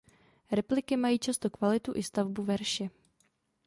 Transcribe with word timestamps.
Repliky 0.51 0.97
mají 0.97 1.19
často 1.19 1.49
kvalitu 1.49 1.91
i 1.95 2.03
stavbu 2.03 2.43
verše. 2.43 2.89